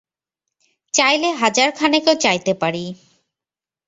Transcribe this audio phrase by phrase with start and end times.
[0.93, 2.85] চাইলে হাজারখানেকও চাইতে পারি।